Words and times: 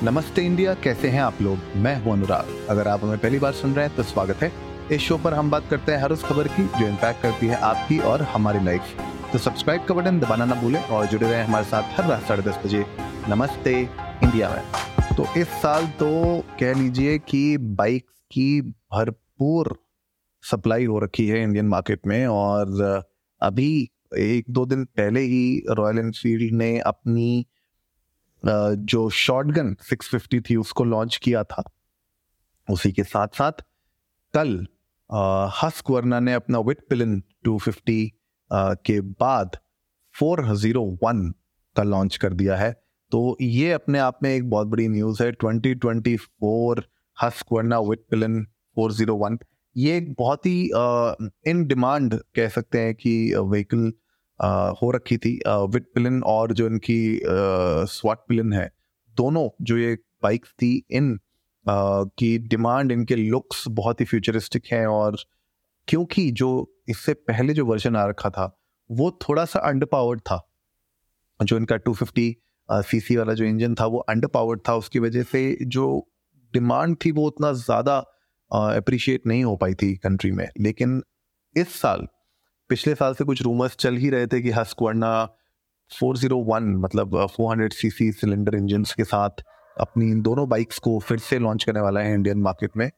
नमस्ते 0.00 0.42
इंडिया, 0.42 0.72
कैसे 0.74 1.08
हैं 1.08 1.20
आप 1.20 1.40
लोग? 1.42 1.58
मैं 1.76 1.94
हूँ 2.02 2.12
अनुराग। 2.12 2.46
अगर 2.70 2.88
आप 2.88 3.02
हमें 3.04 3.18
पहली 3.18 3.38
बार 3.38 3.52
सुन 3.52 3.74
रहे 3.74 3.86
हैं 3.86 3.94
तो 3.96 4.02
स्वागत 4.02 4.36
है। 4.36 4.50
इस 4.92 5.00
शो 5.00 5.18
पर 5.18 5.34
हम 5.34 5.50
बात 5.50 5.68
करते 5.70 5.92
हैं 5.92 5.98
हर 6.02 6.12
उस 6.12 6.24
खबर 6.24 6.48
की, 6.48 6.62
जो 6.78 6.86
इम्पैक्ट 6.88 7.22
करती 7.22 7.46
है 7.46 7.56
आपकी 7.56 7.98
और 8.00 8.22
हमारी 8.22 8.64
लाइफ 8.64 8.96
तो 9.32 9.38
सब्सक्राइब 9.38 9.84
का 9.84 9.94
बटन 9.94 10.18
दबाना 10.20 10.44
ना 10.44 10.54
भूलें 10.54 10.80
और 10.80 11.06
जुड़े 11.06 11.30
रहें 11.30 11.44
हमारे 11.44 11.64
साथ 11.64 11.98
हर 11.98 12.08
रात 12.08 12.22
साढ़े 12.22 12.42
दस 12.42 12.58
बजे। 12.64 12.84
नमस्ते, 13.28 13.72
इंडिया 13.80 14.48
में। 14.48 15.16
तो 15.16 15.26
इस 15.40 15.48
साल 15.62 15.86
तो 16.00 16.10
कह 16.60 16.74
लीजिए 16.74 17.18
कि 17.18 17.56
बाइक 17.58 18.10
की 18.30 18.60
भरपूर 18.62 19.76
सप्लाई 20.44 20.84
हो 20.84 20.98
रखी 20.98 21.26
है 21.28 21.42
इंडियन 21.42 21.68
मार्केट 21.68 22.06
में 22.06 22.26
और 22.26 23.02
अभी 23.40 23.72
एक 24.18 24.50
दो 24.50 24.66
दिन 24.66 24.84
पहले 24.96 25.20
ही 25.20 25.62
रॉयल 25.70 25.98
एनफील्ड 25.98 26.54
ने 26.54 26.78
अपनी 26.78 27.46
जो 28.44 29.08
शॉटगन 29.10 29.74
650 29.82 30.40
थी, 30.40 30.56
उसको 30.56 30.84
लॉन्च 30.84 31.16
किया 31.16 31.44
था। 31.44 31.62
उसी 32.68 32.92
के 32.92 33.04
साथ 33.04 33.28
साथ 33.34 33.52
कल 34.34 34.66
हस्क 35.54 35.90
वर्ना 35.90 36.20
ने 36.20 36.32
अपना 36.34 36.58
विट 36.58 36.78
पिलन 36.90 37.22
250 37.44 38.10
के 38.50 39.00
बाद 39.00 39.56
401 40.14 41.32
का 41.76 41.82
लॉन्च 41.82 42.16
कर 42.16 42.32
दिया 42.32 42.56
है। 42.56 42.72
तो 43.12 43.36
ये 43.40 43.72
अपने 43.72 43.98
आप 43.98 44.18
में 44.22 44.30
एक 44.30 44.48
बहुत 44.50 44.66
बड़ी 44.66 44.88
न्यूज़ 44.88 45.22
है। 45.22 45.32
2024 45.34 46.84
हस्क 47.16 47.52
वर्ना 47.52 47.78
विट 47.80 48.04
पिलन 48.10 48.44
401 48.76 49.38
ये 49.76 49.96
एक 49.96 50.14
बहुत 50.18 50.46
ही 50.46 50.64
इन 51.46 51.64
डिमांड 51.66 52.14
कह 52.34 52.48
सकते 52.48 52.80
हैं 52.80 52.94
कि 52.94 53.34
व्हीकल 53.34 53.92
हो 54.42 54.90
रखी 54.90 55.16
थी। 55.16 55.38
विट 55.46 55.86
पिलन 55.94 56.22
और 56.26 56.52
जो 56.52 56.66
इनकी 56.66 57.20
स्वाट 57.24 58.18
पिलन 58.28 58.52
है, 58.52 58.70
दोनों 59.16 59.48
जो 59.62 59.76
ये 59.78 59.94
बाइक 60.22 60.46
थी, 60.52 60.74
इन 60.90 61.18
की 61.66 62.36
डिमांड, 62.40 62.92
इनके 62.92 63.16
लुक्स 63.16 63.64
बहुत 63.70 64.00
ही 64.00 64.04
फ्यूचरिस्टिक 64.06 64.62
हैं 64.72 64.86
और 64.86 65.16
क्योंकि 65.88 66.30
जो 66.32 66.48
इससे 66.88 67.14
पहले 67.14 67.54
जो 67.54 67.66
वर्जन 67.66 67.96
आ 67.96 68.04
रखा 68.06 68.30
था, 68.30 68.46
वो 68.90 69.10
थोड़ा 69.22 69.44
सा 69.44 69.60
अंडर 69.60 69.86
पावर्ड 69.86 70.20
था। 70.20 70.40
जो 71.40 71.56
इनका 71.56 71.76
250 71.78 72.34
सीसी 72.68 73.16
वाला 73.16 73.32
जो 73.34 73.44
इंजन 73.44 73.74
था, 73.74 73.86
वो 73.86 73.98
अंडर 74.00 74.28
पावर्ड 74.28 74.60
था, 74.68 74.74
उसकी 74.76 74.98
वजह 74.98 75.22
से 75.24 75.58
जो 75.62 75.86
डिमांड 76.54 76.96
थी, 77.04 77.10
वो 77.10 77.26
उतना 77.26 77.52
ज़्यादा 77.54 77.96
अप्रिशिएट 78.50 79.26
नहीं 79.26 79.44
हो 79.44 79.56
पाई 79.56 79.74
थी 79.74 79.94
कंट्री 79.96 80.30
में। 80.32 80.48
लेकिन 80.60 81.02
इस 81.56 81.80
साल 81.80 82.06
पिछले 82.72 82.94
साल 82.94 83.14
से 83.14 83.24
कुछ 83.24 83.40
रूमर्स 83.42 83.74
चल 83.76 83.96
ही 83.96 84.10
रहे 84.10 84.26
थे 84.26 84.40
कि 84.42 84.50
हस्कवर्ना 84.50 85.08
401 85.90 86.68
मतलब 86.82 87.16
400 87.32 87.72
सीसी 87.72 88.10
सिलेंडर 88.12 88.54
इंजन 88.56 88.84
के 88.96 89.04
साथ 89.04 89.42
अपनी 89.76 90.10
इन 90.10 90.22
दोनों 90.22 90.48
बाइक्स 90.48 90.78
को 90.78 90.98
फिर 90.98 91.18
से 91.18 91.38
लॉन्च 91.38 91.64
करने 91.64 91.80
वाला 91.80 92.00
है 92.00 92.14
इंडियन 92.14 92.38
मार्केट 92.42 92.76
में। 92.76 92.88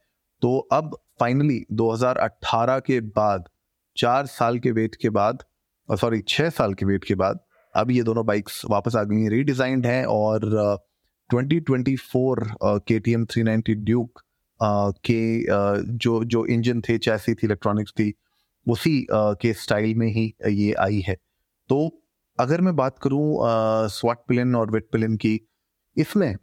तो 0.42 0.56
अब 0.72 0.96
फाइनली 1.20 1.58
2018 1.72 2.80
के 2.86 3.00
बाद, 3.00 3.48
चार 3.96 4.26
साल 4.26 4.58
के 4.58 4.70
वेट 4.70 4.94
के 4.94 5.10
बाद 5.10 5.44
सॉरी 5.88 6.20
छः 6.28 6.50
साल 6.50 6.74
के 6.74 6.86
वेट 6.86 7.04
के 7.04 7.14
बाद, 7.14 7.40
अब 7.74 7.90
ये 7.90 8.02
दोनों 8.02 8.26
बाइक्स 8.26 8.62
वापस 8.70 8.96
आ 8.96 9.02
गई 9.02 9.22
हैं 9.22 9.30
रीडिज़ाइंड 9.30 9.86
हैं 9.86 10.04
और 10.06 10.50
twenty 11.30 11.60
twenty 11.60 11.96
four 12.12 12.46
K 12.62 12.98
T 12.98 13.12
M 13.12 13.24
three 13.24 13.42
ninety 13.42 13.74
Duke 13.74 14.22
के 14.60 15.22
जो 15.98 16.22
जो 16.24 16.46
इंजन 16.46 16.80
थे 16.88 16.98
चैसी 17.00 17.34
थी 17.34 17.46
इलेक्ट्रॉनिक्स 17.46 17.92
थी 17.92 18.14
उसी 18.66 19.06
के 19.12 19.52
स्टाइल 19.54 19.94
में 19.94 20.06
ही 20.08 20.32
ये 20.48 20.72
आई 20.80 21.00
है। 21.06 21.16
तो 21.70 21.78
अगर 22.38 22.60
मैं 22.60 22.74
बात 22.76 22.98
करूँ 22.98 23.36
स्वाट 23.90 24.18
पिलिन 24.28 24.54
और 24.56 24.70
वेट 24.70 24.88
पिलिन 24.92 25.16
की, 25.16 25.40
इसमें 25.96 26.34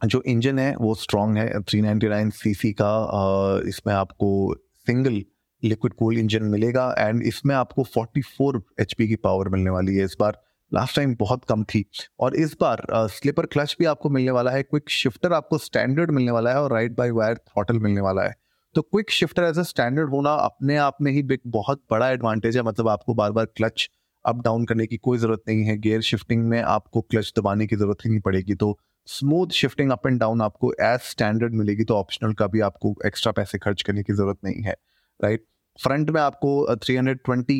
जो 0.00 0.22
इंजन 0.22 0.58
है, 0.58 0.74
वो 0.76 0.94
स्ट्रॉन्ग 0.94 1.38
है। 1.38 1.60
399 1.62 2.30
सीसी 2.32 2.72
का 2.80 3.62
इसमें 3.68 3.94
आपको 3.94 4.54
सिंगल 4.86 5.22
लिक्विड 5.62 5.92
कूल 5.94 6.18
इंजन 6.18 6.44
मिलेगा 6.46 6.94
एंड 6.98 7.22
इसमें 7.22 7.54
आपको 7.54 7.84
44 7.86 8.60
एचपी 8.80 9.08
की 9.08 9.16
पावर 9.18 9.48
मिलने 9.48 9.70
वाली 9.70 9.94
है। 9.96 10.04
इस 10.04 10.16
बार 10.20 10.40
लास्ट 10.72 10.96
टाइम 10.96 11.14
बहुत 11.20 11.44
कम 11.44 11.62
थी 11.64 11.84
और 12.20 12.34
इस 12.36 12.56
बार 12.60 12.84
स्लीपर 13.10 13.46
क्लच 13.46 13.74
भी 13.78 13.84
आपको 13.86 14.10
मिलने 14.10 14.30
वाला 14.30 14.50
है। 14.50 14.62
क्विक 14.62 14.90
शिफ्टर 14.90 15.32
आपको 15.32 15.58
स्टैंडर्ड 15.58 16.10
मिलने 16.10 16.30
वाला 16.30 16.50
है 16.50 16.62
और 16.62 16.72
राइट 16.72 16.96
बाय 16.96 17.10
वायर 17.10 17.36
थ्रॉटल 17.38 17.78
मिलने 17.78 18.00
वाला 18.00 18.22
है। 18.22 18.34
तो 18.74 18.82
quick 18.82 19.10
shifter 19.10 19.42
as 19.44 19.58
a 19.58 19.62
standard 19.62 20.10
होना 20.10 20.32
अपने 20.32 20.76
आप 20.76 20.96
में 21.02 21.10
ही 21.12 21.20
एक 21.32 21.40
बहुत 21.46 21.80
बड़ा 21.90 22.08
एडवांटेज 22.10 22.56
है। 22.56 22.62
मतलब 22.62 22.88
आपको 22.88 23.14
बार 23.14 23.32
बार 23.32 23.44
क्लच 23.56 23.88
अप 24.24 24.40
डाउन 24.44 24.64
करने 24.66 24.86
की 24.86 24.96
कोई 24.96 25.18
ज़रूरत 25.18 25.42
नहीं 25.48 25.64
है। 25.64 25.76
गेयर 25.78 26.00
शिफ्टिंग 26.02 26.44
में 26.48 26.60
आपको 26.60 27.00
क्लच 27.00 27.32
दबाने 27.38 27.66
की 27.66 27.76
ज़रूरत 27.76 28.04
ही 28.04 28.10
नहीं 28.10 28.20
पड़ेगी। 28.20 28.54
तो 28.54 28.78
smooth 29.08 29.52
shifting 29.54 29.90
up 29.90 30.06
and 30.06 30.18
down 30.20 30.42
आपको 30.42 30.72
एज 30.82 31.00
स्टैंडर्ड 31.02 31.54
मिलेगी 31.54 31.84
तो 31.84 31.94
ऑप्शनल 31.96 32.32
का 32.32 32.46
भी 32.46 32.60
आपको 32.60 32.94
एक्स्ट्रा 33.06 33.32
पैसे 33.32 33.58
खर्च 33.58 33.82
करने 33.82 34.02
की 34.02 34.12
ज़रूरत 34.12 34.38
नहीं 34.44 34.62
है। 34.62 34.74
राइट 35.20 35.44
फ्रंट 35.78 36.10
में 36.10 36.20
आपको 36.20 36.76
320 36.76 37.58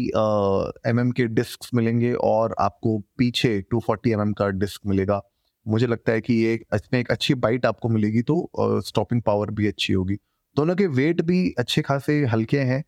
एम 0.86 1.00
mm 1.00 1.12
के 1.16 1.26
डिस्क 1.26 1.68
मिलेंगे 1.74 2.12
और 2.12 2.54
आपको 2.60 2.98
पीछे 3.18 3.58
240 3.74 4.12
एम 4.12 4.20
mm 4.20 4.34
का 4.38 4.48
डिस्क 4.60 4.86
मिलेगा। 4.86 5.20
मुझे 5.66 5.86
लगता 5.86 6.12
है 6.12 6.20
कि 6.20 6.34
ये 6.34 6.54
इसमें 6.74 7.00
एक 7.00 7.10
अच्छी 7.10 7.34
बाइट 7.36 7.66
आपको 7.66 7.88
मिलेगी 7.88 8.22
तो 8.22 8.80
स्टॉपिंग 8.86 9.22
पावर 9.22 9.50
भी 9.50 9.66
अच्छी 9.68 9.92
होगी। 9.92 10.18
दोनों 10.56 10.74
के 10.76 10.86
वेट 10.86 11.20
भी 11.22 11.54
अच्छे 11.58 11.82
खासे 11.82 12.24
हल्के 12.26 12.58
हैं। 12.60 12.82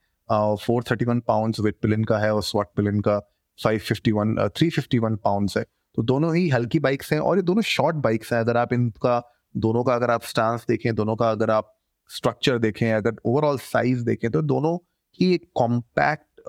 Four 0.56 0.82
thirty 0.90 1.04
one 1.04 1.20
pound 1.20 1.56
Vitpilen 1.82 2.04
का 2.04 2.18
है 2.18 2.34
और 2.34 2.42
स्वट 2.42 2.66
पिलिन 2.76 3.00
का 3.00 3.18
five 3.58 3.78
fifty 3.78 4.12
one 4.12 4.36
three 4.56 4.70
fifty 4.70 4.98
one 4.98 5.16
pound 5.16 5.50
है। 5.56 5.62
तो 5.96 6.02
दोनों 6.02 6.34
ही 6.36 6.48
हल्की 6.48 6.78
बाइक्स 6.78 7.12
हैं 7.12 7.20
और 7.20 7.36
ये 7.36 7.42
दोनों 7.42 7.62
शॉर्ट 7.62 7.96
बाइक्स 7.96 8.32
हैं। 8.32 8.40
अगर 8.40 8.56
आप 8.56 8.72
इनका 8.72 9.22
दोनों 9.56 9.84
का 9.84 9.94
अगर 9.94 10.10
आप 10.10 10.22
स्टांस 10.22 10.64
देखें 10.68 10.94
दोनों 10.94 11.16
का 11.16 11.30
अगर 11.30 11.50
आप 11.50 11.76
स्ट्रक्चर 12.10 12.58
देखें 12.58 12.92
अगर 12.92 13.16
ओवरऑल 13.24 13.58
साइज़ 13.58 14.04
देखें 14.04 14.30
तो 14.30 14.42
दोनों 14.42 14.76
ही 15.20 15.32
एक 15.34 15.50
कॉम्पैक्ट 15.54 16.40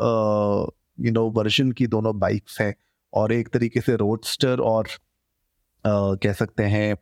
यू 1.05 1.11
नो 1.11 1.29
वर्जन 1.29 1.71
की 1.71 1.87
दोनों 1.87 2.17
बाइक्स 2.19 2.61
हैं। 2.61 2.73
और 3.13 3.31
एक 3.31 3.49
तरीके 3.49 3.81
से 3.81 3.95
रोडस्टर 3.95 4.59
और 4.59 4.87
uh, 4.87 6.17
कह 6.23 6.33
सकते 6.33 6.63
हैं 6.63 6.93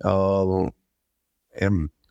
uh, 0.00 0.70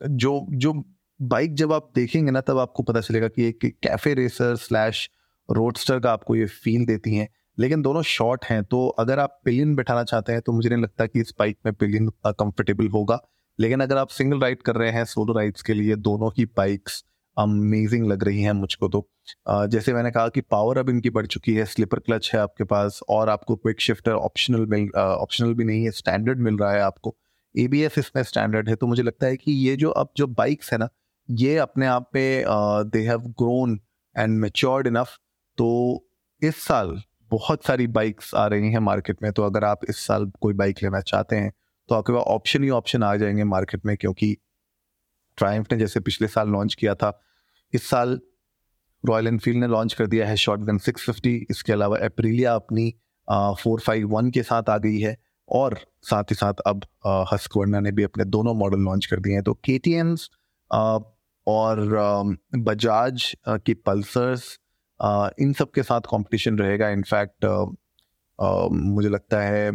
जो 0.02 0.46
जो 0.50 0.72
बाइक 1.20 1.54
जब 1.54 1.72
आप 1.72 1.88
देखेंगे 1.94 2.30
ना, 2.30 2.40
तब 2.40 2.58
आपको 2.58 2.82
पता 2.82 3.00
चलेगा 3.00 3.28
कि 3.28 3.44
एक 3.44 3.58
कैफ़े 3.82 4.12
रेसर 4.14 4.56
स्लैश 4.56 5.08
रोडस्टर 5.48 6.00
का 6.00 6.12
आपको 6.12 6.34
ये 6.36 6.46
फील 6.46 6.84
देती 6.86 7.14
हैं। 7.16 7.28
लेकिन 7.58 7.82
दोनों 7.82 8.02
शॉर्ट 8.02 8.44
हैं 8.44 8.62
तो 8.64 8.86
अगर 8.98 9.18
आप 9.18 9.40
पिलियन 9.44 9.74
बैठाना 9.76 10.02
चाहते 10.04 10.32
हैं 10.32 10.40
तो 10.40 10.52
मुझे 10.52 10.68
नहीं 10.68 10.82
लगता 10.82 11.06
कि 11.06 11.20
इस 11.20 11.32
बाइक 11.38 11.56
में 11.66 11.72
पिलियन 11.74 12.08
कंफर्टेबल 12.26 12.88
होगा। 12.88 13.18
लेकिन 13.58 13.80
अगर 13.80 13.96
आप 13.96 14.08
सिंगल 14.08 14.40
राइड 14.40 14.62
कर 14.62 14.76
रहे 14.76 14.90
हैं 14.90 15.04
सोलो 15.04 15.32
राइड्स 15.32 15.62
के 15.62 15.74
लिए, 15.74 15.96
दोनों 15.96 16.30
ही 16.38 16.44
बाइक्स 16.56 17.04
अमेजिंग 17.36 18.06
लग 18.06 18.24
रही 18.24 18.42
हैं 18.42 18.52
मुझको 18.52 18.88
तो। 18.88 19.06
जैसे 19.68 19.92
मैंने 19.94 20.10
कहा 20.10 20.28
कि 20.28 20.40
पावर 20.40 20.78
अब 20.78 20.90
इनकी 20.90 21.10
बढ़ 21.10 21.26
चुकी 21.26 21.54
है 21.54 21.64
स्लिपर 21.66 21.98
क्लच 21.98 22.30
है 22.34 22.40
आपके 22.40 22.64
पास, 22.64 23.00
और 23.08 23.28
आपको 23.28 23.56
क्विक 23.56 23.80
शिफ्टर 23.80 24.12
ऑप्शनल 24.12 24.66
मिल 24.66 24.88
ऑप्शनल 24.96 25.54
भी 25.54 25.64
नहीं 25.64 25.84
है 25.84 25.90
स्टैंडर्ड 25.92 26.40
मिल 26.40 26.56
रहा 26.58 26.72
है 26.72 26.80
आपको। 26.82 27.16
एबीएस 27.54 27.98
इसमें 27.98 28.22
स्टैंडर्ड 28.22 28.68
है 28.68 28.74
तो 28.76 28.86
मुझे 28.86 29.02
लगता 29.02 29.26
है 29.26 29.36
कि 29.36 29.52
ये 29.52 29.76
जो 29.76 29.90
अब 29.92 30.08
जो 30.16 30.26
बाइक्स 30.28 30.72
है 30.72 30.78
ना 30.78 30.88
ये 31.30 31.56
अपने 31.56 31.86
आप 31.86 32.10
पे 32.12 32.44
they 32.90 33.06
have 33.06 33.18
grown 33.18 33.80
and 34.16 34.38
matured 34.38 34.86
enough 34.86 35.18
तो 35.58 35.68
इस 36.42 36.62
साल 36.64 37.02
बहुत 37.30 37.64
सारी 37.64 37.86
बाइक्स 37.86 38.34
आ 38.34 38.46
रही 38.46 38.70
हैं 38.72 38.78
मार्केट 38.78 39.22
में 39.22 39.32
तो 39.32 39.42
अगर 39.42 39.64
आप 39.64 39.80
इस 39.88 40.06
साल 40.06 40.30
कोई 40.40 40.54
बाइक 40.54 40.82
लेना 40.82 41.00
चाहते 41.00 41.36
हैं 41.36 41.52
तो 41.88 41.94
आपके 41.94 42.12
पास 42.12 42.22
ऑप्शन 42.22 42.64
ही 42.64 42.70
ऑप्शन 42.70 43.02
आ 43.02 43.14
जाएँगे 43.16 43.44
मार्केट 43.44 43.86
में, 43.86 43.96
क्योंकि 43.96 44.36
ट्राइम्फ 45.36 45.72
ने 45.72 45.78
जैसे 45.78 46.00
पिछले 46.00 46.28
साल 46.28 46.48
लॉन्च 46.48 46.74
किया 46.74 46.94
था, 46.94 47.20
इस 47.72 47.88
साल 47.88 48.20
रॉयल 49.04 49.26
एनफील्ड 49.26 49.58
ने 49.58 49.66
लॉन्च 49.66 49.94
कर 49.94 50.06
दिया 50.06 50.26
है 50.28 50.36
शॉर्ट 50.36 50.60
गन 50.60 50.78
सिक्स 50.78 51.10
इसके 51.26 51.72
अलावा 51.72 51.98
एप्रिलिया 51.98 52.54
अपनी 52.54 52.90
फोर 53.30 53.80
फाइव 53.80 54.08
वन 54.08 54.30
के 54.30 54.42
साथ 54.42 54.70
आ 54.70 54.78
गई 54.78 54.98
है, 55.00 55.16
और 55.48 55.78
साथ 56.02 56.24
ही 56.24 56.34
साथ 56.34 56.54
अब 56.66 56.82
हस्कवर्ना 57.32 57.80
ने 57.80 57.92
भी 57.92 58.02
अपने 58.02 58.24
दोनों 58.24 58.54
मॉडल 58.54 58.80
लॉन्च 58.80 59.06
कर 59.06 59.20
दिए 59.20 59.32
हैं 59.32 59.42
तो 59.42 59.54
के 59.54 59.78
टी 59.78 59.94
एम्स 59.94 60.30
और 61.46 61.80
बजाज 62.58 63.34
की 63.48 63.74
पल्सर्स 63.76 64.58
इन 65.40 65.52
सब 65.52 65.70
के 65.70 65.82
साथ 65.84 66.00
कंपटीशन 66.10 66.58
रहेगा। 66.58 66.88
इनफैक्ट 66.90 67.44
मुझे 68.72 69.08
लगता 69.08 69.40
है 69.42 69.70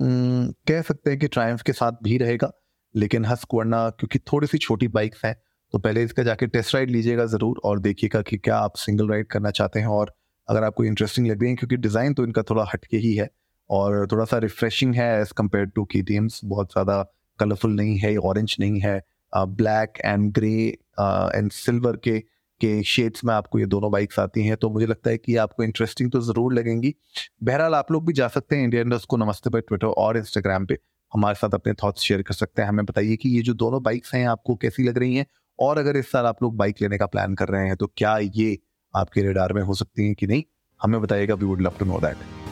कह 0.00 0.82
सकते 0.82 1.10
हैं 1.10 1.18
कि 1.18 1.28
ट्रायम्फ 1.28 1.62
के 1.62 1.72
साथ 1.72 1.92
भी 2.02 2.16
रहेगा, 2.18 2.50
लेकिन 2.94 3.24
हस्क 3.24 3.54
वरना 3.54 3.88
क्योंकि 3.90 4.18
थोड़ी 4.32 4.46
सी 4.46 4.58
छोटी 4.58 4.88
बाइक्स 4.90 5.24
हैं 5.24 5.34
तो 5.74 5.78
पहले 5.78 6.02
इसका 6.04 6.22
जाके 6.22 6.46
टेस्ट 6.48 6.74
राइड 6.74 6.90
लीजिएगा 6.90 7.24
ज़रूर 7.26 7.60
और 7.64 7.78
देखिएगा 7.80 8.22
कि 8.22 8.36
क्या 8.38 8.56
आप 8.58 8.76
सिंगल 8.76 9.08
राइड 9.08 9.26
करना 9.26 9.50
चाहते 9.52 9.80
हैं। 9.80 9.86
और 9.88 10.12
अगर 10.48 10.64
आपको 10.64 10.84
इंटरेस्टिंग 10.84 11.26
लग 11.26 11.42
रही 11.42 11.50
है, 11.50 11.56
क्योंकि 11.56 11.76
डिज़ाइन 11.78 12.14
तो 12.14 12.24
इनका 12.24 12.42
थोड़ा 12.42 12.64
हटके 12.72 12.96
ही 12.96 13.14
है 13.14 13.28
और 13.70 14.06
थोड़ा 14.12 14.24
सा 14.24 14.38
रिफ्रेशिंग 14.38 14.94
है 14.94 15.08
एज़ 15.20 15.32
कंपेयर 15.38 15.66
टू 15.66 15.84
की 15.86 16.02
बहुत 16.44 16.72
ज़्यादा 16.72 17.02
कलरफुल 17.38 17.72
नहीं 17.72 17.96
है 17.98 18.16
ऑरेंज 18.18 18.56
नहीं 18.60 18.80
है 18.80 19.00
black 19.34 19.98
and 20.04 20.32
grey 20.32 20.66
and 21.00 21.50
silver 21.52 21.96
के 21.98 22.18
के 22.60 22.82
शेड्स 22.82 23.24
में 23.24 23.32
आपको 23.34 23.58
ये 23.58 23.66
दोनों 23.66 23.90
बाइक्स 23.92 24.18
आती 24.18 24.44
हैं 24.46 24.56
तो 24.56 24.68
मुझे 24.70 24.86
लगता 24.86 25.10
है 25.10 25.18
कि 25.18 25.36
आपको 25.36 25.62
इंटरेस्टिंग 25.62 26.10
तो 26.12 26.20
ज़रूर 26.20 26.52
लगेंगी। 26.54 26.94
बहरहाल 27.42 27.74
आप 27.74 27.92
लोग 27.92 28.06
भी 28.06 28.12
जा 28.12 28.28
सकते 28.28 28.56
हैं 28.56 28.64
इंडियन 28.64 28.98
को 29.08 29.16
नमस्ते 29.16 29.50
पे 29.50 29.60
ट्विटर 29.60 29.86
और 29.86 30.16
इंस्टाग्राम 30.16 30.66
पे। 30.66 30.78
हमारे 31.12 31.34
साथ 31.34 31.54
अपने 31.54 31.72
थॉट्स 31.74 32.02
शेयर 32.02 32.22
कर 32.22 32.34
सकते 32.34 32.62
हैं। 32.62 32.68
हमें 32.68 32.84
बताइए 32.86 33.16
कि 33.16 33.28
ये 33.28 33.42
जो 33.42 33.54
दोनों 33.54 33.82
बाइक्स 33.82 34.14
हैं, 34.14 34.26
आपको 34.26 34.56
कैसी 34.56 34.82
लग 34.82 34.98
रही 34.98 35.16
हैं? 35.16 35.26
और 35.58 35.78
अगर 35.78 35.96
इस 35.96 36.10
साल 36.12 36.26
आप 36.26 36.42
लोग 36.42 36.56
बाइक 36.56 36.82
लेने 36.82 36.98
का 36.98 37.06
प्लान 37.06 37.34
कर 37.34 37.48
रहे 37.48 37.66
हैं 37.66 37.76
तो 37.76 37.86
क्या 37.96 38.16
ये 38.18 38.58
आपके 38.94 39.22
रेडार 39.22 39.52
में 39.52 39.62
हो 39.62 39.74
सकती 39.74 40.06
हैं 40.06 40.14
कि 40.14 40.26
नहीं? 40.26 40.42
हमें 40.80 41.00
बताइएगा 41.00 41.34
we 41.34 41.46
would 41.46 41.62
love 41.62 41.74
to 41.78 41.84
know 41.84 41.98
that 42.00 42.39